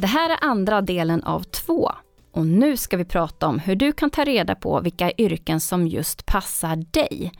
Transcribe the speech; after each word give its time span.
Det 0.00 0.06
här 0.06 0.30
är 0.30 0.38
andra 0.40 0.80
delen 0.80 1.22
av 1.22 1.42
två. 1.42 1.92
Och 2.32 2.46
nu 2.46 2.76
ska 2.76 2.96
vi 2.96 3.04
prata 3.04 3.46
om 3.46 3.58
hur 3.58 3.76
du 3.76 3.92
kan 3.92 4.10
ta 4.10 4.24
reda 4.24 4.54
på 4.54 4.80
vilka 4.80 5.12
yrken 5.12 5.60
som 5.60 5.86
just 5.86 6.26
passar 6.26 6.76
dig. 6.76 7.32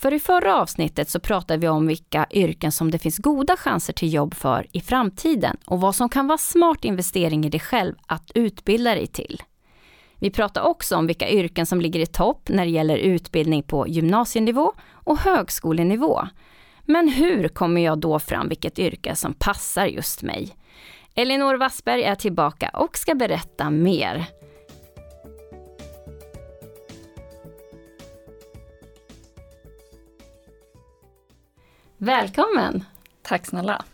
För 0.00 0.14
i 0.14 0.20
förra 0.20 0.60
avsnittet 0.60 1.10
så 1.10 1.20
pratade 1.20 1.60
vi 1.60 1.68
om 1.68 1.86
vilka 1.86 2.26
yrken 2.30 2.72
som 2.72 2.90
det 2.90 2.98
finns 2.98 3.18
goda 3.18 3.56
chanser 3.56 3.92
till 3.92 4.12
jobb 4.12 4.34
för 4.34 4.66
i 4.72 4.80
framtiden 4.80 5.56
och 5.66 5.80
vad 5.80 5.94
som 5.94 6.08
kan 6.08 6.26
vara 6.26 6.38
smart 6.38 6.84
investering 6.84 7.44
i 7.44 7.48
dig 7.48 7.60
själv 7.60 7.94
att 8.06 8.30
utbilda 8.34 8.94
dig 8.94 9.06
till. 9.06 9.42
Vi 10.18 10.30
pratade 10.30 10.66
också 10.66 10.96
om 10.96 11.06
vilka 11.06 11.30
yrken 11.30 11.66
som 11.66 11.80
ligger 11.80 12.00
i 12.00 12.06
topp 12.06 12.48
när 12.48 12.64
det 12.64 12.70
gäller 12.70 12.96
utbildning 12.96 13.62
på 13.62 13.88
gymnasienivå 13.88 14.72
och 14.92 15.18
högskolenivå. 15.18 16.28
Men 16.82 17.08
hur 17.08 17.48
kommer 17.48 17.80
jag 17.80 17.98
då 17.98 18.18
fram 18.18 18.48
vilket 18.48 18.78
yrke 18.78 19.16
som 19.16 19.34
passar 19.34 19.86
just 19.86 20.22
mig? 20.22 20.56
Elinor 21.14 21.54
Wassberg 21.54 22.02
är 22.02 22.14
tillbaka 22.14 22.70
och 22.74 22.96
ska 22.96 23.14
berätta 23.14 23.70
mer. 23.70 24.26
Välkommen! 31.96 32.84
Tack 33.22 33.46
snälla. 33.46 33.84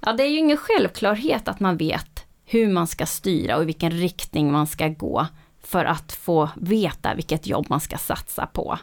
Ja, 0.00 0.12
det 0.12 0.22
är 0.22 0.28
ju 0.28 0.38
ingen 0.38 0.56
självklarhet 0.56 1.48
att 1.48 1.60
man 1.60 1.76
vet 1.76 2.26
hur 2.44 2.68
man 2.68 2.86
ska 2.86 3.06
styra 3.06 3.56
och 3.56 3.62
i 3.62 3.66
vilken 3.66 3.90
riktning 3.90 4.52
man 4.52 4.66
ska 4.66 4.88
gå 4.88 5.26
för 5.60 5.84
att 5.84 6.12
få 6.12 6.50
veta 6.56 7.14
vilket 7.14 7.46
jobb 7.46 7.66
man 7.68 7.80
ska 7.80 7.98
satsa 7.98 8.46
på. 8.46 8.78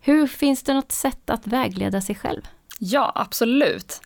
Hur 0.00 0.26
finns 0.26 0.62
det 0.62 0.74
något 0.74 0.92
sätt 0.92 1.30
att 1.30 1.46
vägleda 1.46 2.00
sig 2.00 2.14
själv? 2.14 2.48
Ja, 2.78 3.12
absolut. 3.14 4.00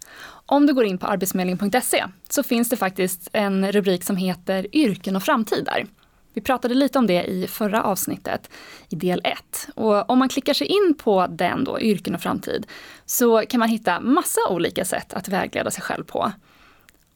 Om 0.47 0.67
du 0.67 0.75
går 0.75 0.85
in 0.85 0.99
på 0.99 1.07
arbetsförmedlingen.se 1.07 2.05
så 2.29 2.43
finns 2.43 2.69
det 2.69 2.77
faktiskt 2.77 3.29
en 3.33 3.73
rubrik 3.73 4.05
som 4.05 4.17
heter 4.17 4.77
Yrken 4.77 5.17
och 5.17 5.23
framtid 5.23 5.65
där. 5.65 5.87
Vi 6.35 6.41
pratade 6.41 6.75
lite 6.75 6.99
om 6.99 7.07
det 7.07 7.25
i 7.25 7.47
förra 7.47 7.83
avsnittet, 7.83 8.51
i 8.89 8.97
del 8.97 9.21
1. 9.25 9.69
Och 9.75 10.11
om 10.11 10.19
man 10.19 10.29
klickar 10.29 10.55
sig 10.55 10.67
in 10.67 10.95
på 10.99 11.27
den 11.27 11.65
då, 11.65 11.81
yrken 11.81 12.15
och 12.15 12.21
framtid, 12.21 12.67
så 13.07 13.43
kan 13.49 13.61
man 13.61 13.69
hitta 13.69 14.01
massa 14.01 14.41
olika 14.51 14.85
sätt 14.85 15.13
att 15.13 15.29
vägleda 15.29 15.71
sig 15.71 15.83
själv 15.83 16.05
på. 16.05 16.33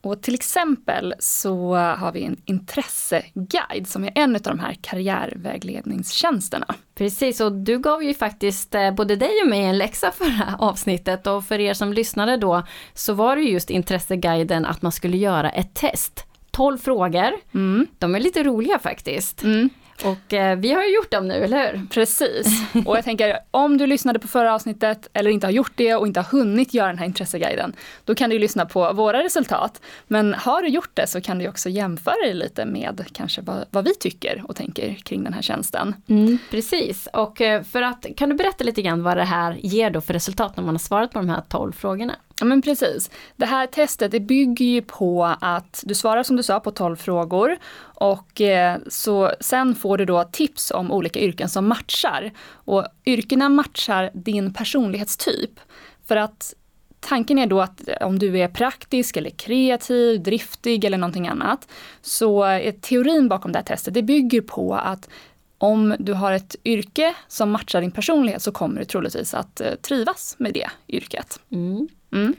Och 0.02 0.22
till 0.22 0.34
exempel 0.34 1.14
så 1.18 1.74
har 1.74 2.12
vi 2.12 2.24
en 2.24 2.36
intresseguide 2.44 3.88
som 3.88 4.04
är 4.04 4.12
en 4.14 4.36
av 4.36 4.42
de 4.42 4.58
här 4.58 4.76
karriärvägledningstjänsterna. 4.80 6.74
Precis, 6.94 7.40
och 7.40 7.52
du 7.52 7.78
gav 7.78 8.02
ju 8.02 8.14
faktiskt 8.14 8.74
eh, 8.74 8.90
både 8.90 9.16
dig 9.16 9.30
och 9.42 9.48
mig 9.48 9.64
en 9.64 9.78
läxa 9.78 10.10
förra 10.10 10.56
avsnittet 10.58 11.26
och 11.26 11.44
för 11.44 11.60
er 11.60 11.74
som 11.74 11.92
lyssnade 11.92 12.36
då 12.36 12.62
så 12.94 13.14
var 13.14 13.36
det 13.36 13.42
just 13.42 13.70
intresseguiden 13.70 14.66
att 14.66 14.82
man 14.82 14.92
skulle 14.92 15.16
göra 15.16 15.50
ett 15.50 15.74
test 15.74 16.26
12 16.50 16.78
frågor. 16.78 17.32
Mm. 17.54 17.86
De 17.98 18.14
är 18.14 18.20
lite 18.20 18.42
roliga 18.42 18.78
faktiskt. 18.78 19.42
Mm. 19.42 19.70
Och 20.04 20.34
eh, 20.34 20.58
vi 20.58 20.72
har 20.72 20.82
ju 20.82 20.94
gjort 20.94 21.10
dem 21.10 21.28
nu, 21.28 21.34
eller 21.34 21.72
hur? 21.72 21.86
Precis. 21.86 22.46
Och 22.86 22.96
jag 22.96 23.04
tänker, 23.04 23.38
om 23.50 23.78
du 23.78 23.86
lyssnade 23.86 24.18
på 24.18 24.28
förra 24.28 24.54
avsnittet 24.54 25.08
eller 25.12 25.30
inte 25.30 25.46
har 25.46 25.52
gjort 25.52 25.72
det 25.74 25.94
och 25.94 26.06
inte 26.06 26.20
har 26.20 26.38
hunnit 26.38 26.74
göra 26.74 26.88
den 26.88 26.98
här 26.98 27.06
intresseguiden, 27.06 27.72
då 28.04 28.14
kan 28.14 28.30
du 28.30 28.38
lyssna 28.38 28.66
på 28.66 28.92
våra 28.92 29.22
resultat. 29.22 29.80
Men 30.06 30.34
har 30.34 30.62
du 30.62 30.68
gjort 30.68 30.90
det 30.94 31.06
så 31.06 31.20
kan 31.20 31.38
du 31.38 31.48
också 31.48 31.68
jämföra 31.68 32.26
det 32.26 32.34
lite 32.34 32.64
med 32.64 33.04
kanske 33.12 33.40
vad, 33.40 33.64
vad 33.70 33.84
vi 33.84 33.94
tycker 33.94 34.44
och 34.48 34.56
tänker 34.56 34.94
kring 34.94 35.24
den 35.24 35.32
här 35.32 35.42
tjänsten. 35.42 35.94
Mm, 36.08 36.38
precis. 36.50 37.08
Och 37.12 37.40
eh, 37.40 37.62
för 37.62 37.82
att, 37.82 38.06
kan 38.16 38.28
du 38.28 38.34
berätta 38.34 38.64
lite 38.64 38.82
grann 38.82 39.02
vad 39.02 39.16
det 39.16 39.24
här 39.24 39.56
ger 39.62 39.90
då 39.90 40.00
för 40.00 40.14
resultat 40.14 40.56
när 40.56 40.64
man 40.64 40.74
har 40.74 40.78
svarat 40.78 41.12
på 41.12 41.18
de 41.18 41.28
här 41.28 41.42
12 41.48 41.72
frågorna? 41.72 42.14
Ja 42.42 42.46
men 42.46 42.62
precis. 42.62 43.10
Det 43.36 43.46
här 43.46 43.66
testet 43.66 44.10
det 44.10 44.20
bygger 44.20 44.64
ju 44.64 44.82
på 44.82 45.36
att 45.40 45.84
du 45.86 45.94
svarar 45.94 46.22
som 46.22 46.36
du 46.36 46.42
sa 46.42 46.60
på 46.60 46.70
12 46.70 46.96
frågor 46.96 47.56
och 47.82 48.40
eh, 48.40 48.78
så 48.88 49.32
sen 49.40 49.74
får 49.74 49.98
du 49.98 50.04
då 50.04 50.24
tips 50.24 50.70
om 50.70 50.92
olika 50.92 51.20
yrken 51.20 51.48
som 51.48 51.68
matchar. 51.68 52.30
Och 52.48 52.86
yrkena 53.06 53.48
matchar 53.48 54.10
din 54.14 54.54
personlighetstyp. 54.54 55.50
För 56.06 56.16
att 56.16 56.54
tanken 57.00 57.38
är 57.38 57.46
då 57.46 57.60
att 57.60 57.88
eh, 57.88 58.06
om 58.06 58.18
du 58.18 58.38
är 58.38 58.48
praktisk 58.48 59.16
eller 59.16 59.30
kreativ, 59.30 60.22
driftig 60.22 60.84
eller 60.84 60.98
någonting 60.98 61.28
annat, 61.28 61.68
så 62.00 62.42
är 62.42 62.72
teorin 62.72 63.28
bakom 63.28 63.52
det 63.52 63.58
här 63.58 63.64
testet, 63.64 63.94
det 63.94 64.02
bygger 64.02 64.40
på 64.40 64.74
att 64.74 65.08
om 65.58 65.94
du 65.98 66.12
har 66.12 66.32
ett 66.32 66.56
yrke 66.64 67.14
som 67.28 67.50
matchar 67.50 67.80
din 67.80 67.90
personlighet 67.90 68.42
så 68.42 68.52
kommer 68.52 68.80
du 68.80 68.84
troligtvis 68.84 69.34
att 69.34 69.60
eh, 69.60 69.74
trivas 69.74 70.34
med 70.38 70.54
det 70.54 70.70
yrket. 70.88 71.40
Mm. 71.50 71.88
Mm. 72.12 72.34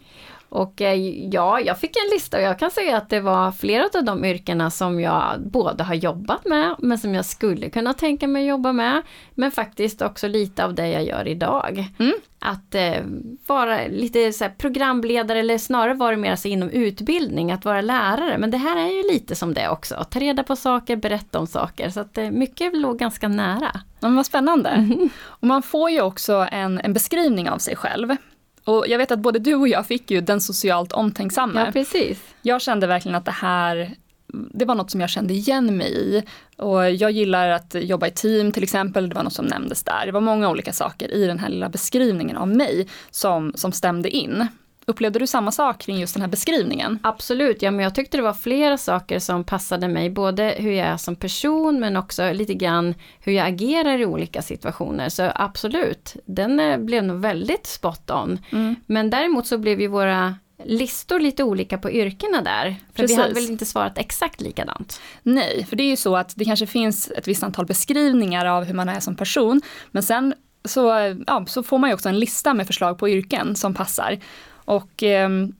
Och 0.53 0.81
eh, 0.81 0.95
ja, 1.31 1.59
jag 1.59 1.79
fick 1.79 1.95
en 1.95 2.09
lista 2.13 2.37
och 2.37 2.43
jag 2.43 2.59
kan 2.59 2.71
säga 2.71 2.97
att 2.97 3.09
det 3.09 3.19
var 3.19 3.51
flera 3.51 3.89
av 3.93 4.03
de 4.05 4.25
yrkena 4.25 4.71
som 4.71 4.99
jag 4.99 5.41
både 5.41 5.83
har 5.83 5.93
jobbat 5.93 6.45
med, 6.45 6.75
men 6.79 6.97
som 6.97 7.15
jag 7.15 7.25
skulle 7.25 7.69
kunna 7.69 7.93
tänka 7.93 8.27
mig 8.27 8.45
jobba 8.45 8.73
med. 8.73 9.01
Men 9.33 9.51
faktiskt 9.51 10.01
också 10.01 10.27
lite 10.27 10.65
av 10.65 10.73
det 10.73 10.87
jag 10.87 11.03
gör 11.03 11.27
idag. 11.27 11.85
Mm. 11.99 12.13
Att 12.39 12.75
eh, 12.75 13.03
vara 13.47 13.87
lite 13.87 14.33
så 14.33 14.45
programledare 14.57 15.39
eller 15.39 15.57
snarare 15.57 15.93
vara 15.93 16.17
mer 16.17 16.35
så 16.35 16.47
inom 16.47 16.69
utbildning, 16.69 17.51
att 17.51 17.65
vara 17.65 17.81
lärare. 17.81 18.37
Men 18.37 18.51
det 18.51 18.57
här 18.57 18.77
är 18.77 18.91
ju 18.91 19.13
lite 19.13 19.35
som 19.35 19.53
det 19.53 19.69
också, 19.69 20.05
ta 20.09 20.19
reda 20.19 20.43
på 20.43 20.55
saker, 20.55 20.95
berätta 20.95 21.39
om 21.39 21.47
saker. 21.47 21.89
Så 21.89 21.99
att 21.99 22.17
eh, 22.17 22.31
mycket 22.31 22.77
låg 22.77 22.99
ganska 22.99 23.27
nära. 23.27 23.71
Ja, 23.73 24.07
men 24.07 24.15
vad 24.15 24.25
spännande. 24.25 24.69
Mm. 24.69 25.09
Och 25.25 25.47
man 25.47 25.63
får 25.63 25.89
ju 25.89 26.01
också 26.01 26.47
en, 26.51 26.79
en 26.79 26.93
beskrivning 26.93 27.49
av 27.49 27.57
sig 27.57 27.75
själv. 27.75 28.15
Och 28.63 28.85
jag 28.87 28.97
vet 28.97 29.11
att 29.11 29.19
både 29.19 29.39
du 29.39 29.55
och 29.55 29.67
jag 29.67 29.87
fick 29.87 30.11
ju 30.11 30.21
den 30.21 30.41
socialt 30.41 30.91
omtänksamma. 30.91 31.65
Ja, 31.65 31.71
precis. 31.71 32.19
Jag 32.41 32.61
kände 32.61 32.87
verkligen 32.87 33.15
att 33.15 33.25
det 33.25 33.31
här 33.31 33.95
det 34.33 34.65
var 34.65 34.75
något 34.75 34.91
som 34.91 35.01
jag 35.01 35.09
kände 35.09 35.33
igen 35.33 35.77
mig 35.77 35.93
i. 35.93 36.23
Och 36.57 36.91
jag 36.91 37.11
gillar 37.11 37.49
att 37.49 37.75
jobba 37.79 38.07
i 38.07 38.11
team 38.11 38.51
till 38.51 38.63
exempel, 38.63 39.09
det 39.09 39.15
var 39.15 39.23
något 39.23 39.33
som 39.33 39.45
nämndes 39.45 39.83
där. 39.83 40.05
Det 40.05 40.11
var 40.11 40.21
många 40.21 40.49
olika 40.49 40.73
saker 40.73 41.13
i 41.13 41.27
den 41.27 41.39
här 41.39 41.49
lilla 41.49 41.69
beskrivningen 41.69 42.37
av 42.37 42.47
mig 42.47 42.87
som, 43.11 43.53
som 43.55 43.71
stämde 43.71 44.09
in. 44.09 44.47
Upplevde 44.85 45.19
du 45.19 45.27
samma 45.27 45.51
sak 45.51 45.77
kring 45.77 45.99
just 45.99 46.13
den 46.13 46.21
här 46.21 46.29
beskrivningen? 46.29 46.99
Absolut, 47.03 47.61
ja 47.61 47.71
men 47.71 47.83
jag 47.83 47.95
tyckte 47.95 48.17
det 48.17 48.23
var 48.23 48.33
flera 48.33 48.77
saker 48.77 49.19
som 49.19 49.43
passade 49.43 49.87
mig, 49.87 50.09
både 50.09 50.55
hur 50.57 50.71
jag 50.71 50.87
är 50.87 50.97
som 50.97 51.15
person 51.15 51.79
men 51.79 51.97
också 51.97 52.33
lite 52.33 52.53
grann 52.53 52.95
hur 53.19 53.33
jag 53.33 53.47
agerar 53.47 53.99
i 53.99 54.05
olika 54.05 54.41
situationer. 54.41 55.09
Så 55.09 55.31
absolut, 55.35 56.15
den 56.25 56.59
eh, 56.59 56.77
blev 56.77 57.03
nog 57.03 57.19
väldigt 57.19 57.67
spot 57.67 58.11
on. 58.11 58.39
Mm. 58.51 58.75
Men 58.85 59.09
däremot 59.09 59.47
så 59.47 59.57
blev 59.57 59.81
ju 59.81 59.87
våra 59.87 60.35
listor 60.65 61.19
lite 61.19 61.43
olika 61.43 61.77
på 61.77 61.91
yrkena 61.91 62.41
där. 62.41 62.75
För 62.93 63.03
Precis. 63.03 63.17
vi 63.17 63.21
hade 63.21 63.33
väl 63.33 63.49
inte 63.49 63.65
svarat 63.65 63.97
exakt 63.97 64.41
likadant? 64.41 65.01
Nej, 65.23 65.65
för 65.69 65.75
det 65.75 65.83
är 65.83 65.89
ju 65.89 65.95
så 65.95 66.15
att 66.15 66.33
det 66.35 66.45
kanske 66.45 66.67
finns 66.67 67.11
ett 67.11 67.27
visst 67.27 67.43
antal 67.43 67.65
beskrivningar 67.65 68.45
av 68.45 68.63
hur 68.63 68.73
man 68.73 68.89
är 68.89 68.99
som 68.99 69.15
person. 69.15 69.61
Men 69.91 70.03
sen 70.03 70.33
så, 70.65 71.15
ja, 71.27 71.45
så 71.47 71.63
får 71.63 71.77
man 71.77 71.89
ju 71.89 71.93
också 71.93 72.09
en 72.09 72.19
lista 72.19 72.53
med 72.53 72.67
förslag 72.67 72.97
på 72.97 73.09
yrken 73.09 73.55
som 73.55 73.73
passar. 73.73 74.19
Och 74.65 75.03
ehm, 75.03 75.55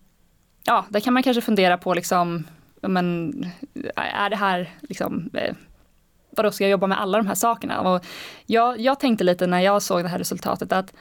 ja, 0.64 0.86
där 0.90 1.00
kan 1.00 1.14
man 1.14 1.24
kanske 1.24 1.41
fundera 1.41 1.78
på 1.78 1.94
liksom, 1.94 2.47
men 2.81 3.34
är 3.96 4.30
det 4.30 4.36
här 4.36 4.69
liksom 4.81 5.30
eh, 5.34 5.56
vadå 6.30 6.52
ska 6.52 6.64
jag 6.64 6.72
jobba 6.72 6.88
med 6.88 7.02
alla 7.02 7.18
de 7.18 7.28
här 7.28 7.36
sakerna? 7.36 7.81
Och 7.81 8.06
jag, 8.46 8.80
jag 8.80 9.00
tänkte 9.00 9.24
lite 9.24 9.47
när 9.47 9.59
jag 9.59 9.81
såg 9.81 10.03
det 10.03 10.09
här 10.09 10.18
resultatet 10.18 10.72
att 10.72 10.94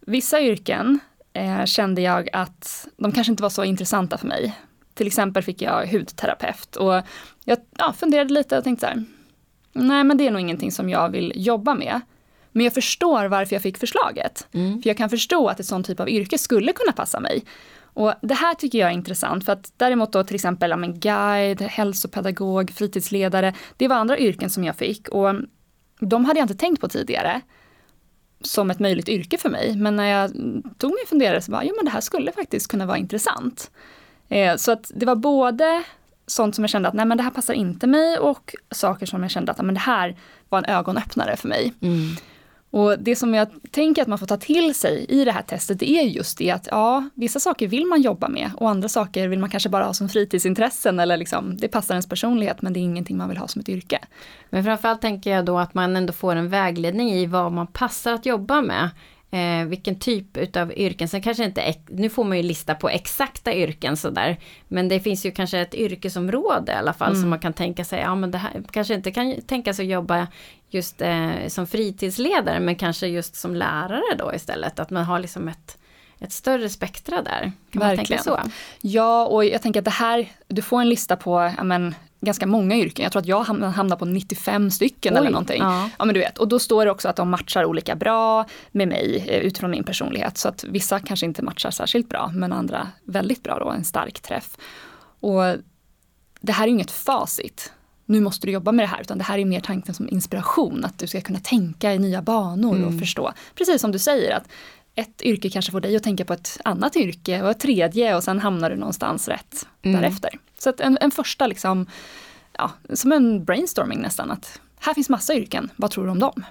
vissa 0.00 0.40
yrken 0.40 0.98
eh, 1.32 1.64
kände 1.64 2.02
jag 2.02 2.28
att 2.32 2.88
de 2.96 3.12
kanske 3.12 3.30
inte 3.30 3.42
var 3.42 3.50
så 3.50 3.64
intressanta 3.64 4.18
för 4.18 4.26
mig. 4.26 4.58
Till 4.94 5.06
exempel 5.06 5.42
fick 5.42 5.62
jag 5.62 5.86
hudterapeut 5.86 6.76
och 6.76 7.02
jag 7.44 7.58
ja, 7.78 7.92
funderade 7.92 8.34
lite 8.34 8.58
och 8.58 8.64
tänkte 8.64 8.86
så 8.86 8.92
här, 8.92 9.04
nej 9.72 10.04
men 10.04 10.16
det 10.16 10.26
är 10.26 10.30
nog 10.30 10.40
ingenting 10.40 10.72
som 10.72 10.88
jag 10.88 11.10
vill 11.10 11.32
jobba 11.36 11.74
med. 11.74 12.00
Men 12.54 12.64
jag 12.64 12.74
förstår 12.74 13.24
varför 13.24 13.54
jag 13.54 13.62
fick 13.62 13.78
förslaget. 13.78 14.46
Mm. 14.52 14.82
För 14.82 14.90
jag 14.90 14.96
kan 14.96 15.10
förstå 15.10 15.48
att 15.48 15.60
ett 15.60 15.66
sånt 15.66 15.86
typ 15.86 16.00
av 16.00 16.08
yrke 16.08 16.38
skulle 16.38 16.72
kunna 16.72 16.92
passa 16.92 17.20
mig. 17.20 17.44
Och 17.82 18.14
det 18.22 18.34
här 18.34 18.54
tycker 18.54 18.78
jag 18.78 18.90
är 18.90 18.94
intressant 18.94 19.44
för 19.44 19.52
att 19.52 19.72
däremot 19.76 20.12
då 20.12 20.24
till 20.24 20.34
exempel 20.34 20.70
ja, 20.70 20.76
men 20.76 21.00
guide, 21.00 21.62
hälsopedagog, 21.62 22.70
fritidsledare, 22.70 23.54
det 23.76 23.88
var 23.88 23.96
andra 23.96 24.18
yrken 24.18 24.50
som 24.50 24.64
jag 24.64 24.76
fick 24.76 25.08
och 25.08 25.34
de 26.00 26.24
hade 26.24 26.38
jag 26.40 26.44
inte 26.44 26.54
tänkt 26.54 26.80
på 26.80 26.88
tidigare 26.88 27.40
som 28.40 28.70
ett 28.70 28.78
möjligt 28.78 29.08
yrke 29.08 29.38
för 29.38 29.50
mig. 29.50 29.76
Men 29.76 29.96
när 29.96 30.06
jag 30.06 30.30
tog 30.78 30.90
mig 30.90 31.00
en 31.00 31.08
funderare 31.08 31.40
så 31.42 31.50
bara, 31.50 31.64
jo 31.64 31.72
men 31.76 31.84
det 31.84 31.90
här 31.90 32.00
skulle 32.00 32.32
faktiskt 32.32 32.68
kunna 32.68 32.86
vara 32.86 32.98
intressant. 32.98 33.70
Eh, 34.28 34.56
så 34.56 34.72
att 34.72 34.90
det 34.94 35.06
var 35.06 35.16
både 35.16 35.84
sånt 36.26 36.54
som 36.54 36.64
jag 36.64 36.70
kände 36.70 36.88
att 36.88 36.94
nej 36.94 37.06
men 37.06 37.16
det 37.16 37.24
här 37.24 37.30
passar 37.30 37.54
inte 37.54 37.86
mig 37.86 38.18
och 38.18 38.54
saker 38.70 39.06
som 39.06 39.22
jag 39.22 39.30
kände 39.30 39.52
att 39.52 39.64
men 39.64 39.74
det 39.74 39.80
här 39.80 40.16
var 40.48 40.58
en 40.58 40.64
ögonöppnare 40.64 41.36
för 41.36 41.48
mig. 41.48 41.72
Mm. 41.80 42.16
Och 42.74 42.98
det 42.98 43.16
som 43.16 43.34
jag 43.34 43.48
tänker 43.70 44.02
att 44.02 44.08
man 44.08 44.18
får 44.18 44.26
ta 44.26 44.36
till 44.36 44.74
sig 44.74 45.06
i 45.08 45.24
det 45.24 45.32
här 45.32 45.42
testet 45.42 45.78
det 45.78 45.90
är 45.90 46.02
just 46.02 46.38
det 46.38 46.50
att 46.50 46.68
ja, 46.70 47.08
vissa 47.14 47.40
saker 47.40 47.68
vill 47.68 47.86
man 47.86 48.02
jobba 48.02 48.28
med 48.28 48.50
och 48.56 48.70
andra 48.70 48.88
saker 48.88 49.28
vill 49.28 49.38
man 49.38 49.50
kanske 49.50 49.68
bara 49.68 49.84
ha 49.84 49.94
som 49.94 50.08
fritidsintressen 50.08 51.00
eller 51.00 51.16
liksom, 51.16 51.56
det 51.56 51.68
passar 51.68 51.94
ens 51.94 52.08
personlighet 52.08 52.62
men 52.62 52.72
det 52.72 52.80
är 52.80 52.82
ingenting 52.82 53.16
man 53.16 53.28
vill 53.28 53.38
ha 53.38 53.48
som 53.48 53.60
ett 53.60 53.68
yrke. 53.68 53.98
Men 54.50 54.64
framförallt 54.64 55.00
tänker 55.00 55.30
jag 55.30 55.44
då 55.44 55.58
att 55.58 55.74
man 55.74 55.96
ändå 55.96 56.12
får 56.12 56.36
en 56.36 56.48
vägledning 56.48 57.10
i 57.12 57.26
vad 57.26 57.52
man 57.52 57.66
passar 57.66 58.12
att 58.12 58.26
jobba 58.26 58.62
med 58.62 58.90
eh, 59.34 59.66
vilken 59.66 59.98
typ 59.98 60.36
utav 60.36 60.72
yrken, 60.72 61.08
sen 61.08 61.22
kanske 61.22 61.44
inte, 61.44 61.74
nu 61.86 62.10
får 62.10 62.24
man 62.24 62.36
ju 62.36 62.42
lista 62.42 62.74
på 62.74 62.88
exakta 62.88 63.54
yrken 63.54 63.96
sådär, 63.96 64.36
men 64.68 64.88
det 64.88 65.00
finns 65.00 65.26
ju 65.26 65.30
kanske 65.30 65.58
ett 65.58 65.74
yrkesområde 65.74 66.72
i 66.72 66.74
alla 66.74 66.92
fall 66.92 67.10
mm. 67.10 67.20
som 67.20 67.30
man 67.30 67.38
kan 67.38 67.52
tänka 67.52 67.84
sig, 67.84 68.00
ja 68.00 68.14
men 68.14 68.30
det 68.30 68.38
här 68.38 68.62
kanske 68.70 68.94
inte 68.94 69.10
kan 69.10 69.42
tänka 69.42 69.74
sig 69.74 69.84
att 69.86 69.92
jobba 69.92 70.26
just 70.70 71.00
eh, 71.00 71.46
som 71.48 71.66
fritidsledare, 71.66 72.60
men 72.60 72.76
kanske 72.76 73.06
just 73.06 73.36
som 73.36 73.54
lärare 73.54 74.14
då 74.18 74.34
istället, 74.34 74.78
att 74.78 74.90
man 74.90 75.04
har 75.04 75.18
liksom 75.18 75.48
ett 75.48 75.78
ett 76.18 76.32
större 76.32 76.68
spektra 76.68 77.22
där. 77.22 77.40
Kan 77.40 77.80
Verkligen. 77.80 77.96
man 77.96 77.96
tänka 77.96 78.22
så? 78.22 78.40
Ja, 78.80 79.26
och 79.26 79.44
jag 79.44 79.62
tänker 79.62 79.80
att 79.80 79.84
det 79.84 79.90
här, 79.90 80.28
du 80.48 80.62
får 80.62 80.80
en 80.80 80.88
lista 80.88 81.16
på, 81.16 81.52
men, 81.62 81.94
ganska 82.24 82.46
många 82.46 82.76
yrken. 82.76 83.02
Jag 83.02 83.12
tror 83.12 83.20
att 83.20 83.26
jag 83.26 83.42
hamnar 83.44 83.96
på 83.96 84.04
95 84.04 84.70
stycken 84.70 85.14
Oj, 85.14 85.18
eller 85.18 85.30
någonting. 85.30 85.62
Ja. 85.62 85.90
ja. 85.98 86.04
men 86.04 86.14
du 86.14 86.20
vet, 86.20 86.38
och 86.38 86.48
då 86.48 86.58
står 86.58 86.84
det 86.84 86.90
också 86.90 87.08
att 87.08 87.16
de 87.16 87.30
matchar 87.30 87.64
olika 87.64 87.96
bra 87.96 88.46
med 88.72 88.88
mig 88.88 89.24
eh, 89.28 89.38
utifrån 89.38 89.70
min 89.70 89.84
personlighet. 89.84 90.38
Så 90.38 90.48
att 90.48 90.64
vissa 90.64 91.00
kanske 91.00 91.26
inte 91.26 91.42
matchar 91.42 91.70
särskilt 91.70 92.08
bra, 92.08 92.30
men 92.34 92.52
andra 92.52 92.88
väldigt 93.04 93.42
bra 93.42 93.58
då, 93.58 93.70
en 93.70 93.84
stark 93.84 94.20
träff. 94.20 94.56
Och 95.20 95.42
det 96.40 96.52
här 96.52 96.64
är 96.64 96.68
inget 96.70 96.90
facit. 96.90 97.72
Nu 98.06 98.20
måste 98.20 98.46
du 98.46 98.52
jobba 98.52 98.72
med 98.72 98.82
det 98.82 98.88
här, 98.88 99.00
utan 99.00 99.18
det 99.18 99.24
här 99.24 99.38
är 99.38 99.44
mer 99.44 99.60
tanken 99.60 99.94
som 99.94 100.08
inspiration. 100.08 100.84
Att 100.84 100.98
du 100.98 101.06
ska 101.06 101.20
kunna 101.20 101.40
tänka 101.40 101.94
i 101.94 101.98
nya 101.98 102.22
banor 102.22 102.76
mm. 102.76 102.88
och 102.88 103.00
förstå. 103.00 103.32
Precis 103.54 103.80
som 103.80 103.92
du 103.92 103.98
säger, 103.98 104.36
att 104.36 104.48
ett 104.94 105.22
yrke 105.22 105.50
kanske 105.50 105.72
får 105.72 105.80
dig 105.80 105.96
att 105.96 106.02
tänka 106.02 106.24
på 106.24 106.32
ett 106.32 106.60
annat 106.64 106.96
yrke 106.96 107.42
och 107.42 107.50
ett 107.50 107.60
tredje 107.60 108.16
och 108.16 108.24
sen 108.24 108.40
hamnar 108.40 108.70
du 108.70 108.76
någonstans 108.76 109.28
rätt 109.28 109.66
mm. 109.82 110.00
därefter. 110.00 110.30
Så 110.58 110.70
att 110.70 110.80
en, 110.80 110.98
en 111.00 111.10
första, 111.10 111.46
liksom, 111.46 111.86
ja, 112.52 112.70
som 112.92 113.12
en 113.12 113.44
brainstorming 113.44 114.00
nästan, 114.00 114.30
att 114.30 114.60
här 114.80 114.94
finns 114.94 115.08
massa 115.08 115.34
yrken, 115.34 115.70
vad 115.76 115.90
tror 115.90 116.04
du 116.04 116.10
om 116.10 116.18
dem? 116.18 116.44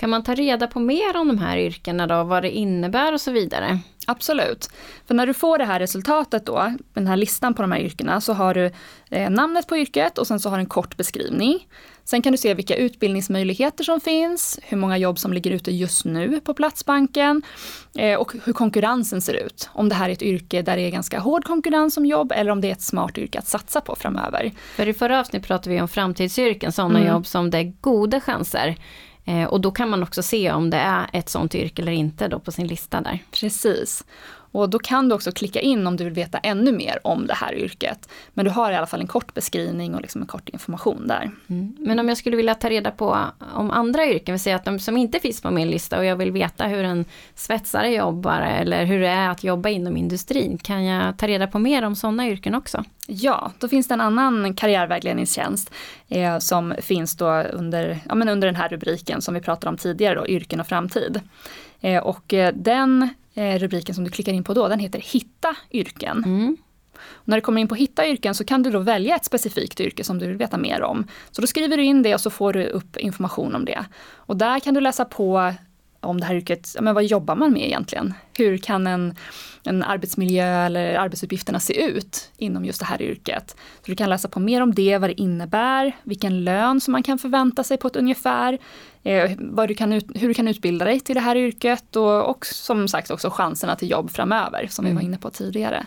Kan 0.00 0.10
man 0.10 0.22
ta 0.22 0.34
reda 0.34 0.66
på 0.66 0.80
mer 0.80 1.16
om 1.16 1.28
de 1.28 1.38
här 1.38 1.58
yrkena 1.58 2.06
då, 2.06 2.24
vad 2.24 2.42
det 2.42 2.50
innebär 2.50 3.12
och 3.12 3.20
så 3.20 3.30
vidare? 3.30 3.78
Absolut. 4.06 4.70
För 5.06 5.14
när 5.14 5.26
du 5.26 5.34
får 5.34 5.58
det 5.58 5.64
här 5.64 5.80
resultatet 5.80 6.46
då, 6.46 6.74
den 6.92 7.06
här 7.06 7.16
listan 7.16 7.54
på 7.54 7.62
de 7.62 7.72
här 7.72 7.80
yrkena, 7.80 8.20
så 8.20 8.32
har 8.32 8.54
du 8.54 8.70
eh, 9.10 9.30
namnet 9.30 9.66
på 9.66 9.76
yrket 9.76 10.18
och 10.18 10.26
sen 10.26 10.40
så 10.40 10.48
har 10.48 10.56
du 10.56 10.60
en 10.60 10.66
kort 10.66 10.96
beskrivning. 10.96 11.68
Sen 12.04 12.22
kan 12.22 12.32
du 12.32 12.38
se 12.38 12.54
vilka 12.54 12.76
utbildningsmöjligheter 12.76 13.84
som 13.84 14.00
finns, 14.00 14.58
hur 14.62 14.76
många 14.76 14.98
jobb 14.98 15.18
som 15.18 15.32
ligger 15.32 15.50
ute 15.50 15.72
just 15.72 16.04
nu 16.04 16.40
på 16.40 16.54
Platsbanken 16.54 17.42
eh, 17.94 18.18
och 18.18 18.32
hur 18.44 18.52
konkurrensen 18.52 19.22
ser 19.22 19.34
ut. 19.34 19.70
Om 19.72 19.88
det 19.88 19.94
här 19.94 20.08
är 20.08 20.12
ett 20.12 20.22
yrke 20.22 20.62
där 20.62 20.76
det 20.76 20.82
är 20.82 20.90
ganska 20.90 21.18
hård 21.18 21.44
konkurrens 21.44 21.96
om 21.96 22.06
jobb 22.06 22.32
eller 22.32 22.50
om 22.50 22.60
det 22.60 22.68
är 22.68 22.72
ett 22.72 22.82
smart 22.82 23.18
yrke 23.18 23.38
att 23.38 23.48
satsa 23.48 23.80
på 23.80 23.94
framöver. 23.94 24.52
För 24.76 24.88
i 24.88 24.94
förra 24.94 25.20
avsnittet 25.20 25.48
pratade 25.48 25.74
vi 25.74 25.80
om 25.80 25.88
framtidsyrken, 25.88 26.72
sådana 26.72 26.98
mm. 26.98 27.12
jobb 27.12 27.26
som 27.26 27.50
det 27.50 27.58
är 27.58 27.72
goda 27.80 28.20
chanser. 28.20 28.76
Eh, 29.30 29.44
och 29.44 29.60
då 29.60 29.70
kan 29.70 29.90
man 29.90 30.02
också 30.02 30.22
se 30.22 30.52
om 30.52 30.70
det 30.70 30.76
är 30.76 31.10
ett 31.12 31.28
sånt 31.28 31.54
yrke 31.54 31.82
eller 31.82 31.92
inte 31.92 32.28
då 32.28 32.38
på 32.38 32.52
sin 32.52 32.66
lista 32.66 33.00
där. 33.00 33.18
Precis. 33.30 34.04
Och 34.52 34.70
då 34.70 34.78
kan 34.78 35.08
du 35.08 35.14
också 35.14 35.32
klicka 35.32 35.60
in 35.60 35.86
om 35.86 35.96
du 35.96 36.04
vill 36.04 36.12
veta 36.12 36.38
ännu 36.38 36.72
mer 36.72 36.98
om 37.04 37.26
det 37.26 37.34
här 37.34 37.54
yrket. 37.54 38.08
Men 38.34 38.44
du 38.44 38.50
har 38.50 38.72
i 38.72 38.76
alla 38.76 38.86
fall 38.86 39.00
en 39.00 39.06
kort 39.06 39.34
beskrivning 39.34 39.94
och 39.94 40.00
liksom 40.00 40.20
en 40.20 40.26
kort 40.26 40.48
information 40.48 41.06
där. 41.06 41.30
Mm. 41.46 41.76
Men 41.78 41.98
om 41.98 42.08
jag 42.08 42.18
skulle 42.18 42.36
vilja 42.36 42.54
ta 42.54 42.68
reda 42.68 42.90
på 42.90 43.18
om 43.54 43.70
andra 43.70 44.06
yrken, 44.06 44.32
vill 44.32 44.40
säga 44.40 44.56
att 44.56 44.64
de 44.64 44.78
som 44.78 44.96
inte 44.96 45.20
finns 45.20 45.42
på 45.42 45.50
min 45.50 45.70
lista 45.70 45.98
och 45.98 46.04
jag 46.04 46.16
vill 46.16 46.32
veta 46.32 46.66
hur 46.66 46.84
en 46.84 47.04
svetsare 47.34 47.88
jobbar 47.88 48.40
eller 48.40 48.84
hur 48.84 49.00
det 49.00 49.08
är 49.08 49.28
att 49.28 49.44
jobba 49.44 49.68
inom 49.68 49.96
industrin. 49.96 50.58
Kan 50.58 50.84
jag 50.84 51.18
ta 51.18 51.26
reda 51.26 51.46
på 51.46 51.58
mer 51.58 51.82
om 51.82 51.96
sådana 51.96 52.28
yrken 52.28 52.54
också? 52.54 52.84
Ja, 53.06 53.52
då 53.58 53.68
finns 53.68 53.88
det 53.88 53.94
en 53.94 54.00
annan 54.00 54.54
karriärvägledningstjänst 54.54 55.72
eh, 56.08 56.38
som 56.38 56.74
finns 56.78 57.16
då 57.16 57.30
under, 57.42 57.98
ja, 58.08 58.14
men 58.14 58.28
under 58.28 58.48
den 58.48 58.56
här 58.56 58.68
rubriken 58.68 59.22
som 59.22 59.34
vi 59.34 59.40
pratade 59.40 59.68
om 59.70 59.76
tidigare, 59.76 60.14
då, 60.14 60.26
yrken 60.26 60.60
och 60.60 60.66
framtid. 60.66 61.20
Eh, 61.80 62.02
och 62.02 62.34
eh, 62.34 62.54
den 62.54 63.08
rubriken 63.34 63.94
som 63.94 64.04
du 64.04 64.10
klickar 64.10 64.32
in 64.32 64.44
på 64.44 64.54
då, 64.54 64.68
den 64.68 64.78
heter 64.78 64.98
Hitta 64.98 65.56
yrken. 65.70 66.24
Mm. 66.24 66.56
när 67.24 67.36
du 67.36 67.40
kommer 67.40 67.60
in 67.60 67.68
på 67.68 67.74
Hitta 67.74 68.06
yrken 68.06 68.34
så 68.34 68.44
kan 68.44 68.62
du 68.62 68.70
då 68.70 68.78
välja 68.78 69.16
ett 69.16 69.24
specifikt 69.24 69.80
yrke 69.80 70.04
som 70.04 70.18
du 70.18 70.26
vill 70.26 70.36
veta 70.36 70.58
mer 70.58 70.82
om. 70.82 71.06
Så 71.30 71.40
då 71.40 71.46
skriver 71.46 71.76
du 71.76 71.84
in 71.84 72.02
det 72.02 72.14
och 72.14 72.20
så 72.20 72.30
får 72.30 72.52
du 72.52 72.66
upp 72.66 72.96
information 72.96 73.54
om 73.54 73.64
det. 73.64 73.84
Och 74.14 74.36
där 74.36 74.60
kan 74.60 74.74
du 74.74 74.80
läsa 74.80 75.04
på 75.04 75.52
om 76.00 76.20
det 76.20 76.26
här 76.26 76.34
yrket, 76.34 76.76
men 76.80 76.94
vad 76.94 77.04
jobbar 77.04 77.36
man 77.36 77.52
med 77.52 77.66
egentligen? 77.66 78.14
Hur 78.36 78.58
kan 78.58 78.86
en, 78.86 79.14
en 79.64 79.82
arbetsmiljö 79.82 80.66
eller 80.66 80.94
arbetsuppgifterna 80.94 81.60
se 81.60 81.82
ut 81.84 82.30
inom 82.36 82.64
just 82.64 82.78
det 82.78 82.86
här 82.86 83.02
yrket? 83.02 83.50
Så 83.50 83.90
du 83.90 83.96
kan 83.96 84.10
läsa 84.10 84.28
på 84.28 84.40
mer 84.40 84.62
om 84.62 84.74
det, 84.74 84.98
vad 84.98 85.10
det 85.10 85.20
innebär, 85.20 85.96
vilken 86.02 86.44
lön 86.44 86.80
som 86.80 86.92
man 86.92 87.02
kan 87.02 87.18
förvänta 87.18 87.64
sig 87.64 87.76
på 87.76 87.88
ett 87.88 87.96
ungefär, 87.96 88.58
eh, 89.02 89.30
vad 89.38 89.68
du 89.68 89.74
kan 89.74 89.92
ut, 89.92 90.06
hur 90.14 90.28
du 90.28 90.34
kan 90.34 90.48
utbilda 90.48 90.84
dig 90.84 91.00
till 91.00 91.14
det 91.14 91.20
här 91.20 91.36
yrket 91.36 91.96
och, 91.96 92.30
och 92.30 92.46
som 92.46 92.88
sagt 92.88 93.10
också 93.10 93.30
chanserna 93.30 93.76
till 93.76 93.90
jobb 93.90 94.10
framöver 94.10 94.66
som 94.70 94.84
mm. 94.84 94.96
vi 94.96 95.02
var 95.02 95.08
inne 95.08 95.18
på 95.18 95.30
tidigare. 95.30 95.86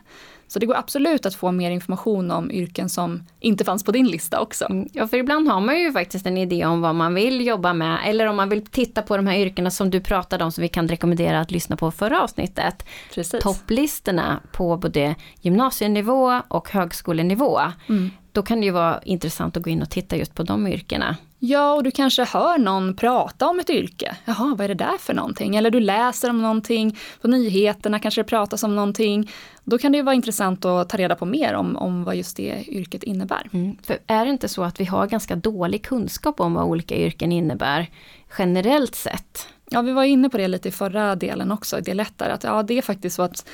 Så 0.53 0.59
det 0.59 0.65
går 0.65 0.75
absolut 0.75 1.25
att 1.25 1.35
få 1.35 1.51
mer 1.51 1.71
information 1.71 2.31
om 2.31 2.51
yrken 2.51 2.89
som 2.89 3.23
inte 3.39 3.65
fanns 3.65 3.83
på 3.83 3.91
din 3.91 4.07
lista 4.07 4.39
också. 4.39 4.65
Mm. 4.69 4.88
Ja, 4.94 5.07
för 5.07 5.17
ibland 5.17 5.47
har 5.47 5.61
man 5.61 5.79
ju 5.79 5.91
faktiskt 5.91 6.25
en 6.25 6.38
idé 6.38 6.65
om 6.65 6.81
vad 6.81 6.95
man 6.95 7.13
vill 7.13 7.47
jobba 7.47 7.73
med, 7.73 8.00
eller 8.05 8.25
om 8.25 8.35
man 8.35 8.50
vill 8.50 8.65
titta 8.65 9.01
på 9.01 9.17
de 9.17 9.27
här 9.27 9.38
yrkena 9.38 9.71
som 9.71 9.89
du 9.89 10.01
pratade 10.01 10.44
om, 10.44 10.51
som 10.51 10.61
vi 10.61 10.67
kan 10.67 10.88
rekommendera 10.88 11.39
att 11.39 11.51
lyssna 11.51 11.75
på 11.75 11.91
förra 11.91 12.21
avsnittet. 12.21 12.85
Precis. 13.13 13.44
Topplistorna 13.44 14.39
på 14.51 14.77
både 14.77 15.15
gymnasienivå 15.41 16.41
och 16.47 16.69
högskolenivå. 16.69 17.59
Mm. 17.89 18.09
Då 18.33 18.41
kan 18.41 18.59
det 18.59 18.65
ju 18.65 18.71
vara 18.71 19.01
intressant 19.03 19.57
att 19.57 19.63
gå 19.63 19.69
in 19.69 19.81
och 19.81 19.89
titta 19.89 20.18
just 20.18 20.35
på 20.35 20.44
de 20.44 20.68
yrkena. 20.68 21.18
Ja, 21.39 21.74
och 21.74 21.83
du 21.83 21.91
kanske 21.91 22.24
hör 22.24 22.57
någon 22.57 22.95
prata 22.95 23.47
om 23.47 23.59
ett 23.59 23.69
yrke. 23.69 24.18
Jaha, 24.25 24.56
vad 24.57 24.62
är 24.62 24.68
det 24.68 24.74
där 24.74 24.97
för 24.97 25.13
någonting? 25.13 25.56
Eller 25.56 25.71
du 25.71 25.80
läser 25.80 26.30
om 26.30 26.41
någonting, 26.41 26.97
på 27.21 27.27
nyheterna 27.27 28.00
kanske 28.00 28.21
det 28.21 28.30
pratas 28.30 28.63
om 28.63 28.75
någonting. 28.75 29.31
Då 29.63 29.77
kan 29.77 29.91
det 29.91 29.97
ju 29.97 30.03
vara 30.03 30.15
intressant 30.15 30.65
att 30.65 30.89
ta 30.89 30.97
reda 30.97 31.15
på 31.15 31.25
mer 31.25 31.53
om, 31.53 31.77
om 31.77 32.03
vad 32.03 32.15
just 32.15 32.38
det 32.38 32.63
yrket 32.68 33.03
innebär. 33.03 33.50
Mm. 33.53 33.77
För 33.83 33.97
är 34.07 34.25
det 34.25 34.31
inte 34.31 34.47
så 34.47 34.63
att 34.63 34.79
vi 34.79 34.86
har 34.86 35.07
ganska 35.07 35.36
dålig 35.36 35.83
kunskap 35.83 36.39
om 36.39 36.53
vad 36.53 36.63
olika 36.63 36.95
yrken 36.95 37.31
innebär 37.31 37.89
generellt 38.38 38.95
sett? 38.95 39.47
Ja, 39.69 39.81
vi 39.81 39.91
var 39.91 40.03
inne 40.03 40.29
på 40.29 40.38
det 40.38 40.47
lite 40.47 40.69
i 40.69 40.71
förra 40.71 41.15
delen 41.15 41.51
också, 41.51 41.79
det 41.81 41.91
är 41.91 41.95
lättare 41.95 42.31
att 42.31 42.44
ja, 42.44 42.63
det 42.63 42.77
är 42.77 42.81
faktiskt 42.81 43.15
så 43.15 43.21
att 43.21 43.45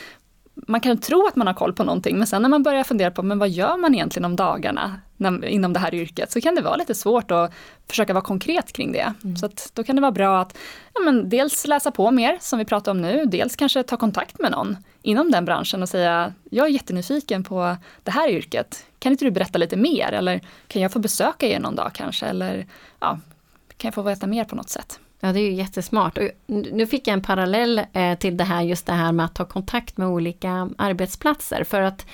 man 0.67 0.81
kan 0.81 0.97
tro 0.97 1.27
att 1.27 1.35
man 1.35 1.47
har 1.47 1.53
koll 1.53 1.73
på 1.73 1.83
någonting 1.83 2.17
men 2.17 2.27
sen 2.27 2.41
när 2.41 2.49
man 2.49 2.63
börjar 2.63 2.83
fundera 2.83 3.11
på 3.11 3.23
men 3.23 3.39
vad 3.39 3.49
gör 3.49 3.77
man 3.77 3.95
egentligen 3.95 4.25
om 4.25 4.35
dagarna 4.35 4.99
när, 5.17 5.45
inom 5.45 5.73
det 5.73 5.79
här 5.79 5.93
yrket 5.93 6.31
så 6.31 6.41
kan 6.41 6.55
det 6.55 6.61
vara 6.61 6.75
lite 6.75 6.95
svårt 6.95 7.31
att 7.31 7.53
försöka 7.87 8.13
vara 8.13 8.23
konkret 8.23 8.71
kring 8.71 8.91
det. 8.91 9.13
Mm. 9.23 9.37
Så 9.37 9.45
att 9.45 9.71
då 9.73 9.83
kan 9.83 9.95
det 9.95 10.01
vara 10.01 10.11
bra 10.11 10.41
att 10.41 10.57
ja, 10.93 11.01
men 11.05 11.29
dels 11.29 11.67
läsa 11.67 11.91
på 11.91 12.11
mer 12.11 12.37
som 12.41 12.59
vi 12.59 12.65
pratar 12.65 12.91
om 12.91 13.01
nu, 13.01 13.25
dels 13.25 13.55
kanske 13.55 13.83
ta 13.83 13.97
kontakt 13.97 14.39
med 14.39 14.51
någon 14.51 14.77
inom 15.01 15.31
den 15.31 15.45
branschen 15.45 15.81
och 15.81 15.89
säga 15.89 16.33
jag 16.51 16.67
är 16.67 16.71
jättenyfiken 16.71 17.43
på 17.43 17.77
det 18.03 18.11
här 18.11 18.29
yrket. 18.29 18.85
Kan 18.99 19.11
inte 19.11 19.25
du 19.25 19.31
berätta 19.31 19.57
lite 19.57 19.77
mer 19.77 20.11
eller 20.11 20.41
kan 20.67 20.81
jag 20.81 20.91
få 20.91 20.99
besöka 20.99 21.47
er 21.47 21.59
någon 21.59 21.75
dag 21.75 21.91
kanske 21.93 22.25
eller 22.25 22.67
ja, 22.99 23.19
kan 23.77 23.87
jag 23.87 23.93
få 23.93 24.01
veta 24.01 24.27
mer 24.27 24.43
på 24.43 24.55
något 24.55 24.69
sätt. 24.69 24.99
Ja, 25.19 25.33
det 25.33 25.39
är 25.39 25.49
ju 25.49 25.53
jättesmart. 25.53 26.17
Och 26.17 26.23
nu 26.47 26.87
fick 26.87 27.07
jag 27.07 27.13
en 27.13 27.21
parallell 27.21 27.81
eh, 27.93 28.17
till 28.17 28.37
det 28.37 28.43
här, 28.43 28.61
just 28.61 28.85
det 28.85 28.93
här 28.93 29.11
med 29.11 29.25
att 29.25 29.35
ta 29.35 29.45
kontakt 29.45 29.97
med 29.97 30.07
olika 30.07 30.69
arbetsplatser. 30.77 31.63
För 31.63 31.81
att 31.81 32.05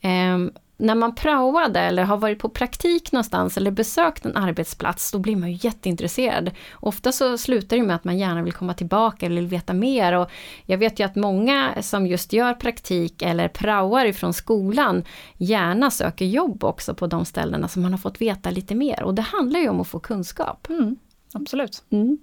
eh, 0.00 0.38
när 0.76 0.94
man 0.94 1.14
praoade 1.14 1.80
eller 1.80 2.02
har 2.02 2.16
varit 2.16 2.38
på 2.38 2.48
praktik 2.48 3.12
någonstans 3.12 3.56
eller 3.56 3.70
besökt 3.70 4.26
en 4.26 4.36
arbetsplats, 4.36 5.12
då 5.12 5.18
blir 5.18 5.36
man 5.36 5.52
ju 5.52 5.58
jätteintresserad. 5.60 6.50
Ofta 6.72 7.12
så 7.12 7.38
slutar 7.38 7.76
det 7.76 7.82
med 7.82 7.96
att 7.96 8.04
man 8.04 8.18
gärna 8.18 8.42
vill 8.42 8.52
komma 8.52 8.74
tillbaka 8.74 9.26
eller 9.26 9.36
vill 9.36 9.46
veta 9.46 9.72
mer. 9.72 10.12
Och 10.12 10.30
jag 10.66 10.78
vet 10.78 11.00
ju 11.00 11.04
att 11.04 11.16
många 11.16 11.82
som 11.82 12.06
just 12.06 12.32
gör 12.32 12.54
praktik 12.54 13.22
eller 13.22 13.48
praoar 13.48 14.04
ifrån 14.04 14.34
skolan 14.34 15.04
gärna 15.36 15.90
söker 15.90 16.24
jobb 16.24 16.64
också 16.64 16.94
på 16.94 17.06
de 17.06 17.24
ställena 17.24 17.68
som 17.68 17.82
man 17.82 17.92
har 17.92 17.98
fått 17.98 18.20
veta 18.20 18.50
lite 18.50 18.74
mer. 18.74 19.02
Och 19.02 19.14
det 19.14 19.22
handlar 19.22 19.60
ju 19.60 19.68
om 19.68 19.80
att 19.80 19.88
få 19.88 20.00
kunskap. 20.00 20.68
Mm, 20.68 20.96
absolut. 21.32 21.84
Mm. 21.90 22.18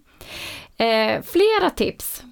Eh, 0.77 1.21
flera 1.21 1.69
tips. 1.69 2.23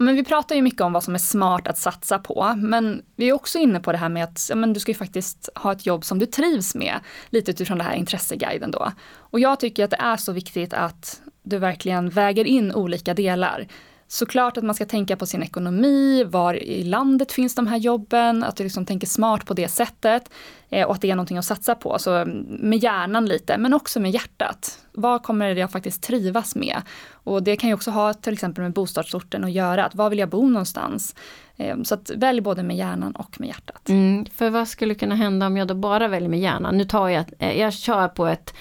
Men 0.00 0.16
vi 0.16 0.24
pratar 0.24 0.56
ju 0.56 0.62
mycket 0.62 0.80
om 0.80 0.92
vad 0.92 1.04
som 1.04 1.14
är 1.14 1.18
smart 1.18 1.68
att 1.68 1.78
satsa 1.78 2.18
på, 2.18 2.54
men 2.56 3.02
vi 3.16 3.28
är 3.28 3.32
också 3.32 3.58
inne 3.58 3.80
på 3.80 3.92
det 3.92 3.98
här 3.98 4.08
med 4.08 4.24
att 4.24 4.46
ja, 4.50 4.56
men 4.56 4.72
du 4.72 4.80
ska 4.80 4.90
ju 4.90 4.98
faktiskt 4.98 5.48
ha 5.54 5.72
ett 5.72 5.86
jobb 5.86 6.04
som 6.04 6.18
du 6.18 6.26
trivs 6.26 6.74
med, 6.74 7.00
lite 7.28 7.50
utifrån 7.50 7.78
det 7.78 7.84
här 7.84 7.94
intresseguiden 7.94 8.70
då. 8.70 8.92
Och 9.10 9.40
jag 9.40 9.60
tycker 9.60 9.84
att 9.84 9.90
det 9.90 10.00
är 10.00 10.16
så 10.16 10.32
viktigt 10.32 10.74
att 10.74 11.20
du 11.42 11.58
verkligen 11.58 12.10
väger 12.10 12.44
in 12.44 12.74
olika 12.74 13.14
delar. 13.14 13.68
Såklart 14.10 14.56
att 14.56 14.64
man 14.64 14.74
ska 14.74 14.86
tänka 14.86 15.16
på 15.16 15.26
sin 15.26 15.42
ekonomi, 15.42 16.24
var 16.24 16.54
i 16.54 16.84
landet 16.84 17.32
finns 17.32 17.54
de 17.54 17.66
här 17.66 17.76
jobben, 17.76 18.44
att 18.44 18.56
du 18.56 18.64
liksom 18.64 18.86
tänker 18.86 19.06
smart 19.06 19.46
på 19.46 19.54
det 19.54 19.68
sättet 19.68 20.30
eh, 20.68 20.86
och 20.86 20.94
att 20.94 21.00
det 21.00 21.10
är 21.10 21.14
någonting 21.14 21.38
att 21.38 21.44
satsa 21.44 21.74
på. 21.74 21.98
Så 21.98 22.14
mm, 22.14 22.46
med 22.60 22.78
hjärnan 22.78 23.26
lite, 23.26 23.58
men 23.58 23.74
också 23.74 24.00
med 24.00 24.10
hjärtat. 24.10 24.78
Vad 24.92 25.22
kommer 25.22 25.56
jag 25.56 25.70
faktiskt 25.70 26.02
trivas 26.02 26.54
med? 26.54 26.82
Och 27.10 27.42
det 27.42 27.56
kan 27.56 27.68
ju 27.68 27.74
också 27.74 27.90
ha 27.90 28.14
till 28.14 28.32
exempel 28.32 28.64
med 28.64 28.72
bostadsorten 28.72 29.44
att 29.44 29.52
göra, 29.52 29.84
att 29.84 29.94
var 29.94 30.10
vill 30.10 30.18
jag 30.18 30.28
bo 30.28 30.48
någonstans? 30.48 31.14
Eh, 31.56 31.82
så 31.82 31.94
att 31.94 32.10
välj 32.16 32.40
både 32.40 32.62
med 32.62 32.76
hjärnan 32.76 33.12
och 33.12 33.40
med 33.40 33.48
hjärtat. 33.48 33.88
Mm, 33.88 34.26
för 34.34 34.50
vad 34.50 34.68
skulle 34.68 34.94
kunna 34.94 35.14
hända 35.14 35.46
om 35.46 35.56
jag 35.56 35.68
då 35.68 35.74
bara 35.74 36.08
väljer 36.08 36.28
med 36.28 36.40
hjärnan? 36.40 36.78
Nu 36.78 36.84
tar 36.84 37.08
jag, 37.08 37.24
eh, 37.38 37.60
jag 37.60 37.72
kör 37.72 38.08
på 38.08 38.26
ett 38.26 38.54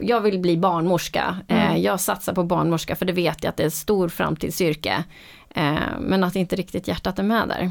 jag 0.00 0.20
vill 0.20 0.38
bli 0.38 0.56
barnmorska. 0.56 1.36
Mm. 1.48 1.82
Jag 1.82 2.00
satsar 2.00 2.32
på 2.32 2.44
barnmorska 2.44 2.96
för 2.96 3.06
det 3.06 3.12
vet 3.12 3.44
jag 3.44 3.50
att 3.50 3.56
det 3.56 3.62
är 3.62 3.66
ett 3.66 3.74
stort 3.74 4.12
framtidsyrke. 4.12 5.04
Eh, 5.50 5.98
men 6.00 6.24
att 6.24 6.36
inte 6.36 6.56
riktigt 6.56 6.88
hjärtat 6.88 7.18
är 7.18 7.22
med 7.22 7.48
där. 7.48 7.70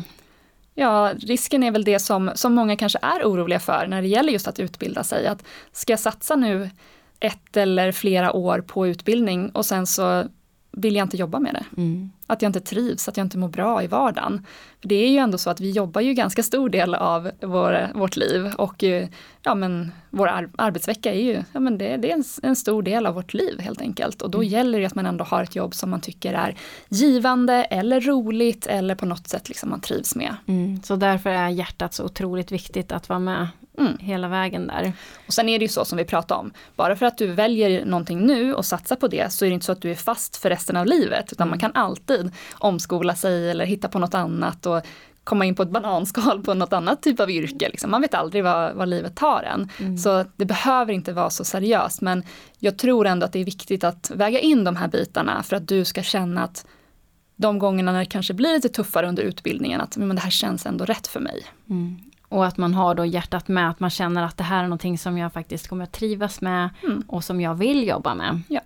Ja, 0.75 1.13
risken 1.19 1.63
är 1.63 1.71
väl 1.71 1.83
det 1.83 1.99
som, 1.99 2.31
som 2.35 2.53
många 2.53 2.75
kanske 2.75 2.99
är 3.01 3.23
oroliga 3.23 3.59
för 3.59 3.87
när 3.87 4.01
det 4.01 4.07
gäller 4.07 4.33
just 4.33 4.47
att 4.47 4.59
utbilda 4.59 5.03
sig. 5.03 5.27
Att 5.27 5.43
ska 5.71 5.93
jag 5.93 5.99
satsa 5.99 6.35
nu 6.35 6.69
ett 7.19 7.57
eller 7.57 7.91
flera 7.91 8.31
år 8.33 8.61
på 8.61 8.87
utbildning 8.87 9.49
och 9.49 9.65
sen 9.65 9.87
så 9.87 10.25
vill 10.71 10.95
jag 10.95 11.05
inte 11.05 11.17
jobba 11.17 11.39
med 11.39 11.53
det. 11.53 11.81
Mm. 11.81 12.11
Att 12.29 12.41
jag 12.41 12.49
inte 12.49 12.59
trivs, 12.59 13.07
att 13.07 13.17
jag 13.17 13.25
inte 13.25 13.37
mår 13.37 13.47
bra 13.47 13.83
i 13.83 13.87
vardagen. 13.87 14.45
För 14.81 14.89
det 14.89 14.95
är 14.95 15.09
ju 15.09 15.17
ändå 15.17 15.37
så 15.37 15.49
att 15.49 15.59
vi 15.59 15.71
jobbar 15.71 16.01
ju 16.01 16.13
ganska 16.13 16.43
stor 16.43 16.69
del 16.69 16.95
av 16.95 17.31
vår, 17.41 17.93
vårt 17.93 18.15
liv 18.15 18.53
och 18.57 18.83
eh, 18.83 19.07
ja, 19.43 19.55
men 19.55 19.91
vår 20.09 20.27
ar 20.27 20.49
arbetsvecka 20.57 21.13
är 21.13 21.21
ju 21.21 21.43
ja, 21.53 21.59
men 21.59 21.77
det, 21.77 21.97
det 21.97 22.11
är 22.11 22.13
en, 22.13 22.23
en, 22.43 22.55
stor 22.55 22.81
del 22.81 23.05
av 23.05 23.13
vårt 23.13 23.33
liv 23.33 23.59
helt 23.59 23.81
enkelt. 23.81 24.21
Och 24.21 24.29
då 24.29 24.37
mm. 24.37 24.49
gäller 24.49 24.79
det 24.79 24.85
att 24.85 24.95
man 24.95 25.05
ändå 25.05 25.23
har 25.23 25.43
ett 25.43 25.55
jobb 25.55 25.75
som 25.75 25.89
man 25.89 26.01
tycker 26.01 26.33
är 26.33 26.55
givande 26.89 27.53
eller 27.53 28.01
roligt 28.01 28.67
eller 28.67 28.95
på 28.95 29.05
något 29.05 29.27
sätt 29.27 29.49
liksom 29.49 29.69
man 29.69 29.81
trivs 29.81 30.15
med. 30.15 30.35
Mm. 30.47 30.83
Så 30.83 30.95
därför 30.95 31.29
är 31.29 31.49
hjärtat 31.49 31.93
så 31.93 32.03
otroligt 32.03 32.51
viktigt 32.51 32.91
att 32.91 33.09
vara 33.09 33.19
med 33.19 33.47
Mm. 33.79 33.97
hela 33.99 34.27
vägen 34.27 34.67
där. 34.67 34.93
Och 35.27 35.33
sen 35.33 35.49
är 35.49 35.59
det 35.59 35.65
ju 35.65 35.69
så 35.69 35.85
som 35.85 35.97
vi 35.97 36.05
pratade 36.05 36.39
om, 36.39 36.51
bara 36.75 36.95
för 36.95 37.05
att 37.05 37.17
du 37.17 37.27
väljer 37.27 37.85
någonting 37.85 38.19
nu 38.19 38.53
och 38.53 38.65
satsar 38.65 38.95
på 38.95 39.07
det 39.07 39.33
så 39.33 39.45
är 39.45 39.49
det 39.49 39.53
inte 39.53 39.65
så 39.65 39.71
att 39.71 39.81
du 39.81 39.91
är 39.91 39.95
fast 39.95 40.37
för 40.37 40.49
resten 40.49 40.77
av 40.77 40.85
livet 40.85 41.31
utan 41.31 41.47
mm. 41.47 41.49
man 41.49 41.59
kan 41.59 41.81
alltid 41.83 42.18
omskola 42.51 43.15
sig 43.15 43.49
eller 43.49 43.65
hitta 43.65 43.87
på 43.87 43.99
något 43.99 44.13
annat 44.13 44.65
och 44.65 44.81
komma 45.23 45.45
in 45.45 45.55
på 45.55 45.63
ett 45.63 45.69
bananskal 45.69 46.43
på 46.43 46.53
något 46.53 46.73
annat 46.73 47.03
typ 47.03 47.19
av 47.19 47.31
yrke. 47.31 47.69
Liksom. 47.69 47.91
Man 47.91 48.01
vet 48.01 48.13
aldrig 48.13 48.43
vad, 48.43 48.73
vad 48.75 48.89
livet 48.89 49.15
tar 49.15 49.43
en. 49.43 49.69
Mm. 49.79 49.97
Så 49.97 50.25
det 50.35 50.45
behöver 50.45 50.93
inte 50.93 51.13
vara 51.13 51.29
så 51.29 51.45
seriöst 51.45 52.01
men 52.01 52.23
jag 52.59 52.77
tror 52.77 53.07
ändå 53.07 53.25
att 53.25 53.33
det 53.33 53.39
är 53.39 53.45
viktigt 53.45 53.83
att 53.83 54.11
väga 54.15 54.39
in 54.39 54.63
de 54.63 54.75
här 54.75 54.87
bitarna 54.87 55.43
för 55.43 55.55
att 55.55 55.67
du 55.67 55.85
ska 55.85 56.03
känna 56.03 56.43
att 56.43 56.65
de 57.35 57.59
gångerna 57.59 57.91
när 57.91 57.99
det 57.99 58.05
kanske 58.05 58.33
blir 58.33 58.53
lite 58.53 58.69
tuffare 58.69 59.07
under 59.07 59.23
utbildningen 59.23 59.81
att 59.81 59.97
men 59.97 60.15
det 60.15 60.21
här 60.21 60.29
känns 60.29 60.65
ändå 60.65 60.85
rätt 60.85 61.07
för 61.07 61.19
mig. 61.19 61.43
Mm. 61.69 61.99
Och 62.29 62.45
att 62.45 62.57
man 62.57 62.73
har 62.73 62.95
då 62.95 63.05
hjärtat 63.05 63.47
med, 63.47 63.69
att 63.69 63.79
man 63.79 63.89
känner 63.89 64.23
att 64.23 64.37
det 64.37 64.43
här 64.43 64.59
är 64.59 64.63
någonting 64.63 64.97
som 64.97 65.17
jag 65.17 65.33
faktiskt 65.33 65.67
kommer 65.67 65.83
att 65.83 65.91
trivas 65.91 66.41
med 66.41 66.69
mm. 66.83 67.03
och 67.07 67.23
som 67.23 67.41
jag 67.41 67.55
vill 67.55 67.87
jobba 67.87 68.15
med. 68.15 68.41
Ja. 68.47 68.61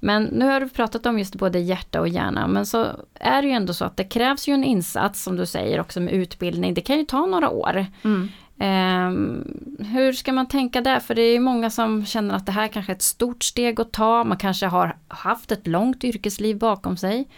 Men 0.00 0.24
nu 0.24 0.44
har 0.44 0.60
du 0.60 0.68
pratat 0.68 1.06
om 1.06 1.18
just 1.18 1.34
både 1.34 1.58
hjärta 1.58 2.00
och 2.00 2.08
hjärna, 2.08 2.46
men 2.46 2.66
så 2.66 2.86
är 3.14 3.42
det 3.42 3.48
ju 3.48 3.54
ändå 3.54 3.74
så 3.74 3.84
att 3.84 3.96
det 3.96 4.04
krävs 4.04 4.48
ju 4.48 4.54
en 4.54 4.64
insats 4.64 5.22
som 5.22 5.36
du 5.36 5.46
säger 5.46 5.80
också 5.80 6.00
med 6.00 6.14
utbildning. 6.14 6.74
Det 6.74 6.80
kan 6.80 6.98
ju 6.98 7.04
ta 7.04 7.26
några 7.26 7.50
år. 7.50 7.86
Mm. 8.04 8.28
Um, 8.58 9.44
hur 9.92 10.12
ska 10.12 10.32
man 10.32 10.48
tänka 10.48 10.80
där? 10.80 11.00
För 11.00 11.14
det 11.14 11.22
är 11.22 11.40
många 11.40 11.70
som 11.70 12.06
känner 12.06 12.34
att 12.34 12.46
det 12.46 12.52
här 12.52 12.68
kanske 12.68 12.92
är 12.92 12.96
ett 12.96 13.02
stort 13.02 13.44
steg 13.44 13.80
att 13.80 13.92
ta. 13.92 14.24
Man 14.24 14.38
kanske 14.38 14.66
har 14.66 14.96
haft 15.08 15.52
ett 15.52 15.66
långt 15.66 16.04
yrkesliv 16.04 16.58
bakom 16.58 16.96
sig. 16.96 17.28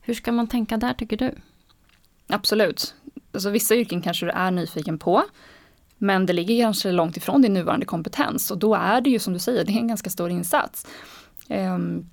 Hur 0.00 0.14
ska 0.14 0.32
man 0.32 0.46
tänka 0.46 0.76
där 0.76 0.92
tycker 0.92 1.16
du? 1.16 1.34
Absolut 2.28 2.94
alltså 3.32 3.50
vissa 3.50 3.74
yrken 3.74 4.02
kanske 4.02 4.26
du 4.26 4.30
är 4.30 4.50
nyfiken 4.50 4.98
på. 4.98 5.22
Men 5.98 6.26
det 6.26 6.32
ligger 6.32 6.64
kanske 6.64 6.92
långt 6.92 7.16
ifrån 7.16 7.42
din 7.42 7.54
nuvarande 7.54 7.86
kompetens 7.86 8.50
och 8.50 8.58
då 8.58 8.74
är 8.74 9.00
det 9.00 9.10
ju 9.10 9.18
som 9.18 9.32
du 9.32 9.38
säger, 9.38 9.64
det 9.64 9.72
är 9.72 9.78
en 9.78 9.88
ganska 9.88 10.10
stor 10.10 10.30
insats. 10.30 10.86
Ehm, 11.50 12.06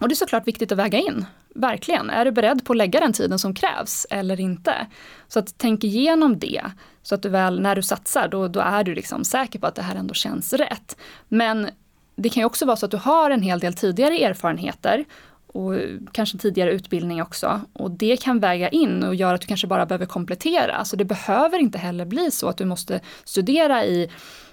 och 0.00 0.08
det 0.08 0.12
är 0.12 0.16
såklart 0.16 0.46
viktigt 0.46 0.72
att 0.72 0.78
väga 0.78 0.98
in, 0.98 1.24
verkligen. 1.54 2.10
Är 2.10 2.24
du 2.24 2.30
beredd 2.30 2.64
på 2.64 2.72
att 2.72 2.76
lägga 2.76 3.00
den 3.00 3.12
tiden 3.12 3.38
som 3.38 3.54
krävs 3.54 4.06
eller 4.10 4.40
inte? 4.40 4.86
Så 5.28 5.38
att 5.38 5.54
tänk 5.56 5.84
igenom 5.84 6.38
det, 6.38 6.62
så 7.02 7.14
att 7.14 7.22
du 7.22 7.28
väl 7.28 7.60
när 7.60 7.76
du 7.76 7.82
satsar, 7.82 8.28
då, 8.28 8.48
då 8.48 8.60
är 8.60 8.84
du 8.84 8.94
liksom 8.94 9.24
säker 9.24 9.58
på 9.58 9.66
att 9.66 9.74
det 9.74 9.82
här 9.82 9.96
ändå 9.96 10.14
känns 10.14 10.52
rätt. 10.52 10.96
Men 11.28 11.68
det 12.16 12.28
kan 12.28 12.40
ju 12.40 12.44
också 12.44 12.66
vara 12.66 12.76
så 12.76 12.86
att 12.86 12.90
du 12.90 12.96
har 12.96 13.30
en 13.30 13.42
hel 13.42 13.60
del 13.60 13.74
tidigare 13.74 14.18
erfarenheter 14.18 15.04
och 15.46 15.74
kanske 16.12 16.38
tidigare 16.38 16.72
utbildning 16.72 17.22
också. 17.22 17.60
Och 17.72 17.90
det 17.90 18.16
kan 18.16 18.40
väga 18.40 18.68
in 18.68 19.02
och 19.02 19.14
göra 19.14 19.34
att 19.34 19.40
du 19.40 19.46
kanske 19.46 19.66
bara 19.66 19.86
behöver 19.86 20.06
komplettera. 20.06 20.84
Så 20.84 20.96
det 20.96 21.04
behöver 21.04 21.58
inte 21.58 21.78
heller 21.78 22.04
bli 22.04 22.30
så 22.30 22.48
att 22.48 22.56
du 22.56 22.64
måste 22.64 23.00
studera 23.24 23.84
i 23.84 24.10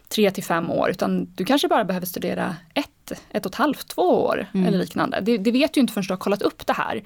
tre 0.10 0.32
till 0.32 0.44
fem 0.44 0.72
år, 0.72 0.90
utan 0.90 1.26
du 1.36 1.46
kanske 1.46 1.68
bara 1.68 1.86
behöver 1.86 2.06
studera 2.06 2.56
ett, 2.74 2.85
ett 3.12 3.46
och 3.46 3.52
ett 3.52 3.56
halvt, 3.56 3.88
två 3.88 4.24
år 4.26 4.48
mm. 4.54 4.68
eller 4.68 4.78
liknande. 4.78 5.20
Det, 5.22 5.38
det, 5.38 5.52
vet 5.52 5.74
du 5.74 5.80
inte 5.80 5.94
förrän 5.94 6.06
du 6.08 6.14
har 6.14 6.18
kollat 6.18 6.42
upp 6.42 6.68
det 6.68 6.74
här. 6.74 7.04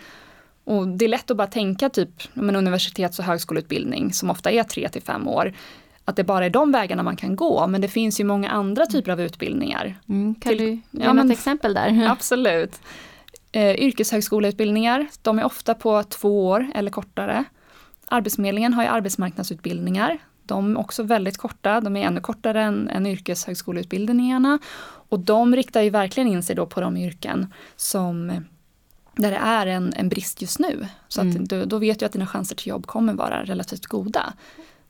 Och 0.64 0.88
det 0.88 1.06
är 1.06 1.10
lätt 1.10 1.32
att 1.32 1.38
bara 1.38 1.48
tänka 1.48 1.90
typ 1.90 2.10
om 2.34 2.50
en 2.50 2.56
universitets 2.56 3.20
och 3.20 3.26
högskoleutbildning 3.26 4.14
som 4.14 4.30
ofta 4.30 4.52
är 4.52 4.64
tre 4.64 4.90
till 4.90 5.02
fem 5.02 5.28
år 5.28 5.54
att 6.10 6.16
det 6.16 6.24
bara 6.24 6.46
är 6.46 6.50
de 6.50 6.72
vägarna 6.72 7.04
man 7.04 7.16
kan 7.16 7.36
gå, 7.36 7.68
men 7.68 7.82
det 7.82 7.88
finns 7.88 8.20
ju 8.20 8.24
många 8.24 8.50
andra 8.50 8.86
typer 8.86 9.12
av 9.12 9.22
utbildningar. 9.22 10.00
Mm, 10.10 10.36
kan 10.36 10.50
till, 10.50 10.58
du 10.58 10.66
ge 11.00 11.06
ja, 11.06 11.26
ett 11.26 11.32
exempel 11.32 11.74
där? 11.74 12.08
Absolut. 12.12 12.82
Eh, 13.52 13.76
yrkeshögskoleutbildningar, 13.76 15.08
de 15.22 15.40
är 15.40 15.44
ofta 15.44 15.74
på 15.74 16.04
två 16.04 16.48
år 16.48 16.68
eller 16.76 16.92
kortare. 16.92 17.44
Arbetsförmedlingen 18.08 18.74
har 18.74 18.84
ju 18.84 18.90
arbetsmarknadsutbildningar. 18.90 20.18
De 20.50 20.76
är 20.76 20.80
också 20.80 21.04
väldigt 21.04 21.38
korta, 21.38 21.82
de 21.82 21.96
är 21.96 22.08
ännu 22.08 22.22
kortare 22.22 22.62
än, 22.62 22.90
än 22.90 23.06
yrkeshögskoleutbildningarna. 23.06 24.60
Och 25.10 25.20
de 25.20 25.56
riktar 25.56 25.82
ju 25.82 25.90
verkligen 25.90 26.28
in 26.28 26.44
sig 26.44 26.56
då 26.56 26.66
på 26.66 26.82
de 26.82 26.98
yrken 26.98 27.54
som 27.76 28.32
där 29.16 29.32
det 29.32 29.38
är 29.38 29.68
en, 29.68 29.94
en 29.96 30.10
brist 30.10 30.42
just 30.42 30.60
nu. 30.60 30.88
Så 31.08 31.22
mm. 31.22 31.44
att, 31.44 31.50
då, 31.50 31.66
då 31.66 31.78
vet 31.78 32.00
du 32.00 32.06
att 32.06 32.12
dina 32.12 32.28
chanser 32.28 32.56
till 32.56 32.68
jobb 32.68 32.86
kommer 32.86 33.14
vara 33.14 33.44
relativt 33.44 33.86
goda. 33.86 34.34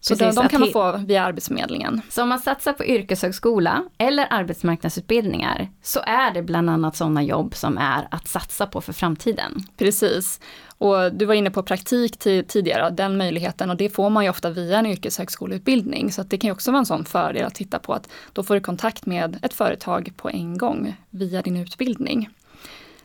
Så 0.01 0.15
Precis, 0.15 0.36
de, 0.36 0.41
de 0.41 0.50
kan 0.50 0.60
man 0.60 0.72
få 0.72 0.98
via 0.98 1.24
Arbetsförmedlingen. 1.24 2.01
Så 2.10 2.24
om 2.24 2.29
man 2.29 2.39
satsar 2.39 2.74
på 2.74 2.86
yrkeshögskola 2.86 3.84
eller 3.98 4.27
arbetsmarknadsutbildningar 4.29 5.70
så 5.84 6.00
är 6.00 6.34
det 6.34 6.41
bland 6.41 6.70
annat 6.70 6.96
sådana 6.96 7.24
jobb 7.24 7.56
som 7.56 7.77
är 7.77 8.08
att 8.12 8.27
satsa 8.27 8.65
på 8.65 8.82
för 8.82 8.94
framtiden. 8.94 9.63
Precis. 9.77 10.39
Och 10.77 11.13
du 11.13 11.25
var 11.25 11.34
inne 11.34 11.51
på 11.51 11.63
praktik 11.63 12.18
tidigare, 12.48 12.89
den 12.89 13.18
möjligheten 13.18 13.70
och 13.70 13.77
det 13.77 13.89
får 13.89 14.10
man 14.10 14.24
ju 14.24 14.29
ofta 14.29 14.50
via 14.50 14.79
en 14.79 14.86
yrkeshögskoleutbildning. 14.86 16.12
Så 16.12 16.24
det 16.24 16.38
kan 16.38 16.48
ju 16.48 16.51
också 16.51 16.72
vara 16.72 16.79
en 16.79 16.86
sån 16.86 17.06
fördel 17.06 17.46
att 17.46 17.56
titta 17.56 17.79
på 17.79 17.94
att 17.94 18.10
då 18.34 18.44
får 18.44 18.56
du 18.56 18.62
kontakt 18.62 19.06
med 19.06 19.39
ett 19.41 19.53
företag 19.53 20.13
på 20.18 20.29
en 20.29 20.58
gång 20.58 20.96
via 21.10 21.41
din 21.41 21.58
utbildning. 21.58 22.29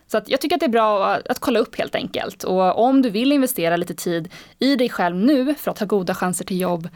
Så 0.07 0.21
jag 0.27 0.41
tycker 0.41 0.57
att 0.57 0.61
det 0.61 0.67
är 0.67 0.71
bra 0.71 1.07
att 1.07 1.39
kolla 1.39 1.59
upp 1.59 1.79
helt 1.79 1.95
enkelt. 1.95 2.45
Och 2.45 2.79
om 2.85 3.03
du 3.03 3.11
vill 3.11 3.33
investera 3.33 3.77
lite 3.77 3.95
tid 3.95 4.29
i 4.59 4.77
dig 4.77 4.89
själv 4.89 5.17
nu 5.17 5.55
för 5.55 5.71
att 5.71 5.79
ha 5.79 5.87
goda 5.87 6.15
chanser 6.15 6.45
till 6.45 6.61
jobb 6.61 6.89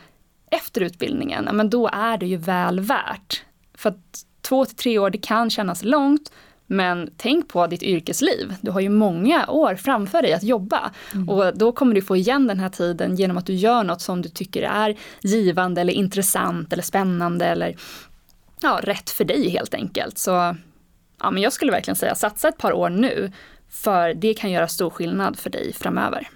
efter 0.50 0.81
utbildningen, 0.81 1.49
men 1.53 1.71
då 1.71 1.88
är 1.93 2.19
det 2.19 2.27
ju 2.27 2.37
väl 2.37 2.81
värt. 2.81 3.43
För 3.75 3.91
att 3.91 4.25
två 4.43 4.65
till 4.65 4.77
tre 4.77 4.99
år, 4.99 5.11
det 5.11 5.19
kan 5.19 5.50
kännas 5.50 5.85
långt, 5.85 6.33
men 6.67 7.11
tänk 7.17 7.49
på 7.49 7.67
ditt 7.67 7.83
yrkesliv. 7.83 8.55
Du 8.61 8.71
har 8.71 8.81
ju 8.81 8.88
många 8.88 9.47
år 9.47 9.75
framför 9.75 10.23
dig 10.23 10.33
att 10.33 10.43
jobba. 10.43 10.91
Mm. 11.15 11.29
Och 11.29 11.59
då 11.59 11.73
kommer 11.73 11.95
du 11.95 12.03
få 12.03 12.17
igen 12.17 12.47
den 12.47 12.61
här 12.61 12.69
tiden 12.69 13.17
genom 13.17 13.38
att 13.38 13.47
du 13.47 13.55
gör 13.55 13.85
något 13.85 14.00
som 14.00 14.23
du 14.23 14.29
tycker 14.29 14.62
är 14.62 14.97
givande 15.21 15.81
eller 15.81 15.93
intressant 15.93 16.73
eller 16.73 16.83
spännande 16.83 17.47
eller 17.47 17.77
ja, 18.61 18.81
rätt 18.83 19.11
för 19.11 19.25
dig 19.25 19.49
helt 19.49 19.75
enkelt. 19.75 20.19
Så 20.19 20.57
ja, 21.21 21.31
men 21.31 21.43
jag 21.43 21.53
skulle 21.53 21.73
verkligen 21.73 21.97
säga 21.97 22.15
satsa 22.15 22.49
ett 22.49 22.59
par 22.59 22.73
år 22.73 22.91
nu, 22.91 23.33
för 23.71 24.15
det 24.15 24.35
kan 24.35 24.51
göra 24.51 24.69
stor 24.69 24.91
skillnad 24.91 25.39
för 25.39 25.51
dig 25.51 25.73
framöver. 25.73 26.29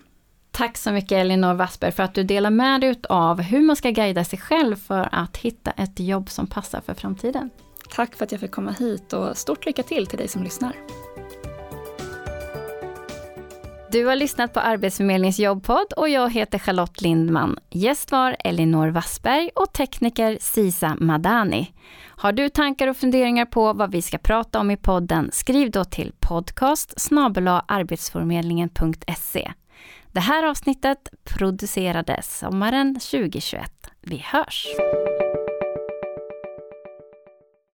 Tack 0.50 0.76
så 0.76 0.92
mycket 0.92 1.12
Elinor 1.12 1.54
Wassberg 1.54 1.92
för 1.92 2.02
att 2.02 2.14
du 2.14 2.22
delar 2.22 2.50
med 2.50 2.80
dig 2.80 3.00
av 3.08 3.40
hur 3.40 3.62
man 3.62 3.76
ska 3.76 3.90
guida 3.90 4.24
sig 4.24 4.38
själv 4.38 4.76
för 4.76 5.08
att 5.12 5.36
hitta 5.36 5.70
ett 5.70 6.00
jobb 6.00 6.30
som 6.30 6.46
passar 6.46 6.80
för 6.80 6.94
framtiden. 6.94 7.50
Tack 7.94 8.16
för 8.16 8.24
att 8.24 8.32
jag 8.32 8.40
fick 8.40 8.50
komma 8.50 8.72
hit 8.72 9.12
och 9.12 9.36
stort 9.36 9.66
lycka 9.66 9.82
till 9.82 10.06
till 10.06 10.18
dig 10.18 10.28
som 10.28 10.42
lyssnar. 10.42 10.72
Du 13.92 14.06
har 14.06 14.16
lyssnat 14.16 14.52
på 14.52 14.60
Arbetsförmedlingens 14.60 15.38
jobbpodd 15.38 15.92
och 15.96 16.08
jag 16.08 16.32
heter 16.32 16.58
Charlotte 16.58 17.00
Lindman. 17.00 17.58
Gäst 17.70 18.12
var 18.12 18.36
Elinor 18.38 18.88
Wassberg 18.88 19.50
och 19.54 19.72
tekniker 19.72 20.38
Sisa 20.40 20.96
Madani. 21.00 21.72
Har 22.04 22.32
du 22.32 22.48
tankar 22.48 22.88
och 22.88 22.96
funderingar 22.96 23.44
på 23.44 23.72
vad 23.72 23.92
vi 23.92 24.02
ska 24.02 24.18
prata 24.18 24.60
om 24.60 24.70
i 24.70 24.76
podden, 24.76 25.30
skriv 25.32 25.70
då 25.70 25.84
till 25.84 26.12
podcast 26.20 27.00
arbetsförmedlingen.se. 27.66 29.52
Det 30.12 30.20
här 30.20 30.46
avsnittet 30.46 31.08
producerades 31.24 32.38
sommaren 32.38 32.94
2021. 32.94 33.72
Vi 34.00 34.24
hörs! 34.26 34.66